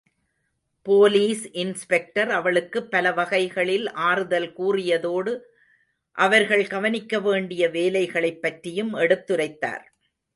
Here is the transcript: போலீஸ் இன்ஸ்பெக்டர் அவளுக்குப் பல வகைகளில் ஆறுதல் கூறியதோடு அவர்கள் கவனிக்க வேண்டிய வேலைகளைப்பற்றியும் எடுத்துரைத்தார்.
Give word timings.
போலீஸ் 0.85 1.51
இன்ஸ்பெக்டர் 1.51 2.29
அவளுக்குப் 2.29 2.91
பல 2.91 3.11
வகைகளில் 3.11 3.91
ஆறுதல் 3.91 4.47
கூறியதோடு 4.57 5.33
அவர்கள் 6.17 6.67
கவனிக்க 6.67 7.19
வேண்டிய 7.19 7.67
வேலைகளைப்பற்றியும் 7.67 8.93
எடுத்துரைத்தார். 8.97 9.85